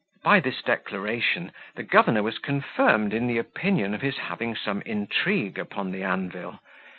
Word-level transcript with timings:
By 0.23 0.39
this 0.39 0.63
declaration 0.63 1.51
the 1.75 1.83
governor 1.83 2.23
was 2.23 2.39
confirmed 2.39 3.13
in 3.13 3.27
the 3.27 3.37
opinion 3.37 3.93
of 3.93 4.01
his 4.01 4.17
having 4.17 4.55
some 4.55 4.81
intrigue 4.81 5.59
upon 5.59 5.91
the 5.91 6.01
anvil. 6.01 6.57